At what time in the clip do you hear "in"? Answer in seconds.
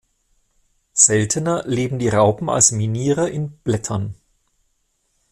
3.29-3.51